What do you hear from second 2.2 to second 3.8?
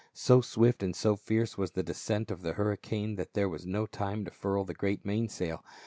of the hurri cane that there was